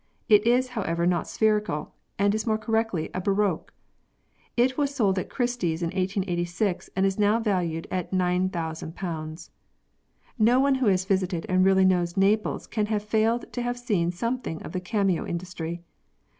It 0.27 0.47
is, 0.47 0.69
however, 0.69 1.05
not 1.05 1.27
spherical, 1.27 1.93
and 2.17 2.33
is 2.33 2.47
more 2.47 2.57
correctly 2.57 3.11
a 3.13 3.21
baroque. 3.21 3.71
It 4.57 4.75
was 4.75 4.95
sold 4.95 5.19
at 5.19 5.29
Christie's 5.29 5.83
in 5.83 5.89
1886 5.89 6.89
and 6.95 7.05
is 7.05 7.19
now 7.19 7.37
valued 7.39 7.85
at 7.91 8.11
9000. 8.11 8.99
No 10.39 10.59
one 10.59 10.73
who 10.81 10.87
has 10.87 11.05
visited 11.05 11.45
and 11.47 11.63
really 11.63 11.85
knows 11.85 12.17
Naples, 12.17 12.65
can 12.65 12.87
have 12.87 13.03
failed 13.03 13.45
to 13.53 13.61
have 13.61 13.77
seen 13.77 14.11
something 14.11 14.59
of 14.63 14.71
the 14.71 14.79
cameo 14.81 15.23
industry. 15.23 15.83